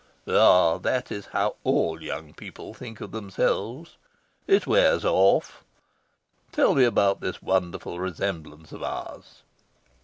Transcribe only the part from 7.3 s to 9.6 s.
wonderful resemblance of ours."